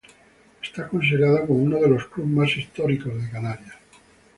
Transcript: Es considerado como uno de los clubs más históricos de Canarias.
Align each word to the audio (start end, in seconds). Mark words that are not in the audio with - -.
Es 0.63 0.83
considerado 0.87 1.45
como 1.45 1.59
uno 1.61 1.77
de 1.77 1.87
los 1.89 2.07
clubs 2.07 2.27
más 2.31 2.57
históricos 2.57 3.21
de 3.21 3.29
Canarias. 3.29 3.75